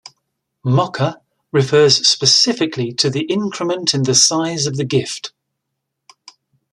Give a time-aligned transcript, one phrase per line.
[0.65, 1.17] Moka
[1.51, 5.31] refers specifically to the increment in the size of the gift.